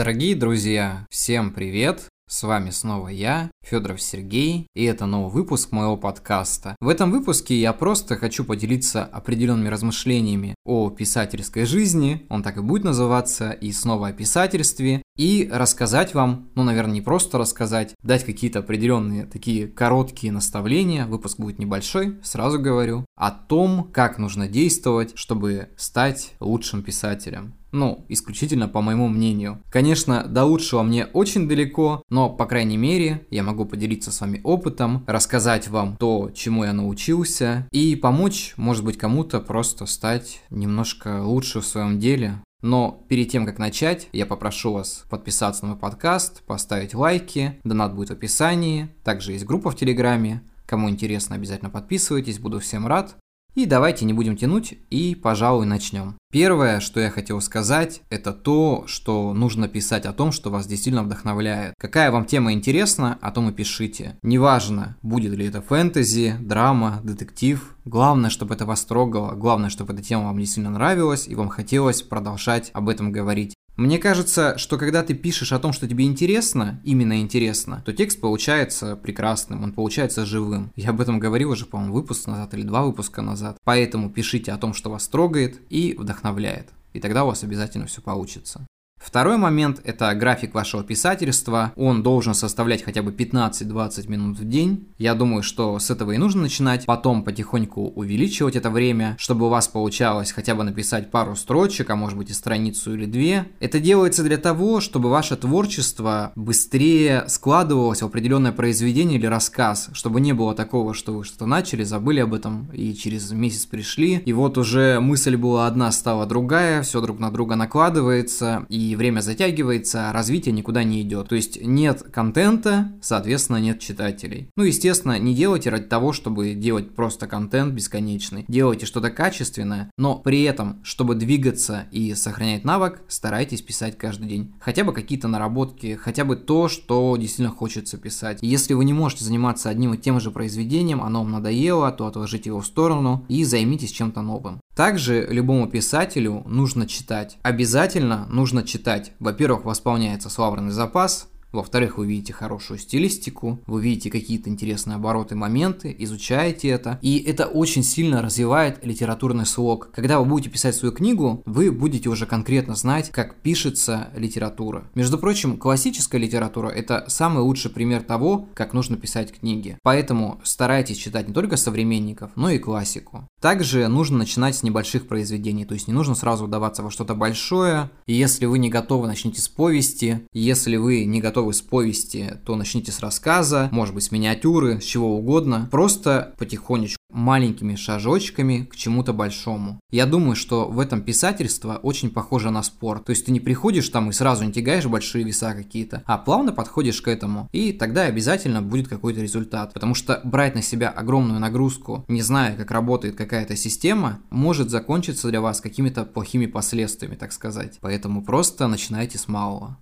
[0.00, 2.08] Дорогие друзья, всем привет!
[2.26, 6.74] С вами снова я, Федоров Сергей, и это новый выпуск моего подкаста.
[6.80, 12.62] В этом выпуске я просто хочу поделиться определенными размышлениями о писательской жизни, он так и
[12.62, 18.24] будет называться, и снова о писательстве, и рассказать вам, ну, наверное, не просто рассказать, дать
[18.24, 25.12] какие-то определенные такие короткие наставления, выпуск будет небольшой, сразу говорю, о том, как нужно действовать,
[25.16, 27.52] чтобы стать лучшим писателем.
[27.70, 29.62] Ну, исключительно по моему мнению.
[29.70, 34.40] Конечно, до лучшего мне очень далеко, но, по крайней мере, я могу поделиться с вами
[34.42, 41.22] опытом, рассказать вам то, чему я научился, и помочь, может быть, кому-то просто стать немножко
[41.22, 45.78] лучше в своем деле, но перед тем, как начать, я попрошу вас подписаться на мой
[45.78, 51.70] подкаст, поставить лайки, донат будет в описании, также есть группа в Телеграме, кому интересно, обязательно
[51.70, 53.16] подписывайтесь, буду всем рад.
[53.54, 56.16] И давайте не будем тянуть и, пожалуй, начнем.
[56.32, 61.02] Первое, что я хотел сказать, это то, что нужно писать о том, что вас действительно
[61.02, 61.74] вдохновляет.
[61.78, 64.16] Какая вам тема интересна, о том и пишите.
[64.22, 67.76] Неважно, будет ли это фэнтези, драма, детектив.
[67.84, 72.02] Главное, чтобы это вас трогало, главное, чтобы эта тема вам действительно нравилась и вам хотелось
[72.02, 73.54] продолжать об этом говорить.
[73.80, 78.20] Мне кажется, что когда ты пишешь о том, что тебе интересно, именно интересно, то текст
[78.20, 80.70] получается прекрасным, он получается живым.
[80.76, 83.56] Я об этом говорил уже, по-моему, выпуск назад или два выпуска назад.
[83.64, 86.68] Поэтому пишите о том, что вас трогает и вдохновляет.
[86.92, 88.66] И тогда у вас обязательно все получится.
[89.00, 91.72] Второй момент– это график вашего писательства.
[91.74, 94.88] Он должен составлять хотя бы 15-20 минут в день.
[94.98, 96.84] Я думаю, что с этого и нужно начинать.
[96.84, 101.96] Потом потихоньку увеличивать это время, чтобы у вас получалось хотя бы написать пару строчек, а
[101.96, 103.46] может быть и страницу или две.
[103.58, 110.20] Это делается для того, чтобы ваше творчество быстрее складывалось в определенное произведение или рассказ, чтобы
[110.20, 114.32] не было такого, что вы что-то начали, забыли об этом и через месяц пришли, и
[114.34, 120.08] вот уже мысль была одна, стала другая, все друг на друга накладывается, и время затягивается,
[120.08, 121.28] а развитие никуда не идет.
[121.28, 124.50] То есть нет контента, соответственно, нет читателей.
[124.56, 128.44] Ну, естественно, не делайте ради того, чтобы делать просто контент бесконечный.
[128.48, 134.54] Делайте что-то качественное, но при этом, чтобы двигаться и сохранять навык, старайтесь писать каждый день.
[134.60, 138.38] Хотя бы какие-то наработки, хотя бы то, что действительно хочется писать.
[138.42, 142.50] Если вы не можете заниматься одним и тем же произведением, оно вам надоело, то отложите
[142.50, 144.60] его в сторону и займитесь чем-то новым.
[144.80, 147.36] Также любому писателю нужно читать.
[147.42, 149.12] Обязательно нужно читать.
[149.20, 155.94] Во-первых, восполняется словарный запас, во-вторых, вы видите хорошую стилистику, вы видите какие-то интересные обороты, моменты,
[155.98, 156.98] изучаете это.
[157.02, 159.90] И это очень сильно развивает литературный слог.
[159.92, 164.84] Когда вы будете писать свою книгу, вы будете уже конкретно знать, как пишется литература.
[164.94, 169.78] Между прочим, классическая литература– это самый лучший пример того, как нужно писать книги.
[169.82, 173.28] Поэтому старайтесь читать не только современников, но и классику.
[173.40, 177.90] Также нужно начинать с небольших произведений, то есть не нужно сразу вдаваться во что-то большое.
[178.06, 180.26] Если вы не готовы, начните с повести.
[180.32, 184.80] Если вы не готовы готовы с повести, то начните с рассказа, может быть с миниатюры,
[184.80, 185.68] с чего угодно.
[185.70, 189.80] Просто потихонечку, маленькими шажочками к чему-то большому.
[189.90, 193.06] Я думаю, что в этом писательство очень похоже на спорт.
[193.06, 196.52] То есть ты не приходишь там и сразу не тягаешь большие веса какие-то, а плавно
[196.52, 197.48] подходишь к этому.
[197.52, 199.72] И тогда обязательно будет какой-то результат.
[199.72, 205.28] Потому что брать на себя огромную нагрузку, не зная, как работает какая-то система, может закончиться
[205.30, 207.78] для вас какими-то плохими последствиями, так сказать.
[207.80, 209.78] Поэтому просто начинайте с малого.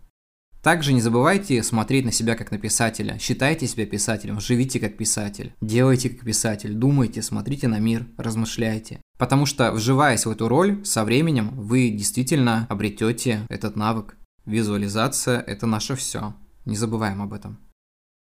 [0.68, 3.18] Также не забывайте смотреть на себя как на писателя.
[3.18, 5.54] Считайте себя писателем, живите как писатель.
[5.62, 9.00] Делайте как писатель, думайте, смотрите на мир, размышляйте.
[9.16, 14.18] Потому что, вживаясь в эту роль, со временем вы действительно обретете этот навык.
[14.44, 16.34] Визуализация– это наше все.
[16.66, 17.58] Не забываем об этом.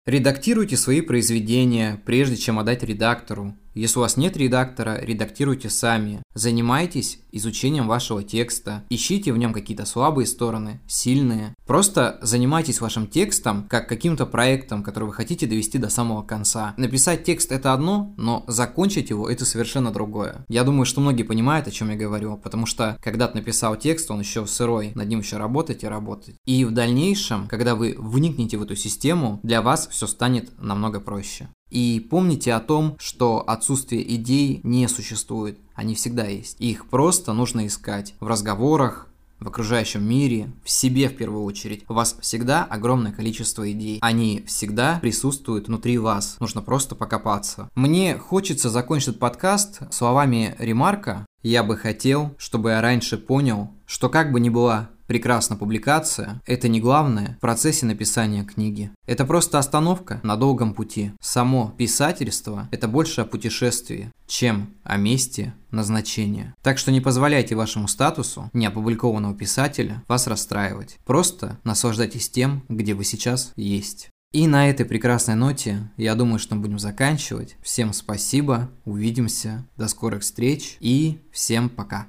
[0.05, 3.57] Редактируйте свои произведения, прежде чем отдать редактору.
[3.75, 6.23] Если у вас нет редактора, редактируйте сами.
[6.35, 8.85] Занимайтесь изучением вашего текста.
[8.89, 11.55] Ищите в нем какие-то слабые стороны, сильные.
[11.67, 16.75] Просто занимайтесь вашим текстом как каким-то проектом, который вы хотите довести до самого конца.
[16.77, 20.45] Написать текст это одно, но закончить его это совершенно другое.
[20.49, 24.11] Я думаю, что многие понимают, о чем я говорю, потому что когда ты написал текст,
[24.11, 26.37] он еще сырой, над ним еще работать и работать.
[26.45, 31.49] И в дальнейшем, когда вы вникнете в эту систему, для вас все станет намного проще.
[31.75, 35.59] И помните о том, что отсутствие идей не существует.
[35.75, 36.61] Они всегда есть.
[36.61, 39.09] Их просто нужно искать в разговорах,
[39.41, 41.85] в окружающем мире, в себе в первую очередь.
[41.89, 43.99] У вас всегда огромное количество идей.
[44.03, 46.37] Они всегда присутствуют внутри вас.
[46.39, 47.69] Нужно просто покопаться.
[47.75, 51.27] Мне хочется закончить этот подкаст словами ремарка.
[51.43, 56.69] Я бы хотел, чтобы я раньше понял, что как бы ни была прекрасная публикация– это
[56.69, 58.91] не главное в процессе написания книги.
[59.07, 61.13] Это просто остановка на долгом пути.
[61.21, 66.55] Само писательство– это больше о путешествии, чем о месте назначения.
[66.63, 70.97] Так что не позволяйте вашему статусу неопубликованного писателя вас расстраивать.
[71.05, 74.11] Просто наслаждайтесь тем, где вы сейчас есть.
[74.33, 77.57] И на этой прекрасной ноте я думаю, что мы будем заканчивать.
[77.63, 82.09] Всем спасибо, увидимся, до скорых встреч и всем пока.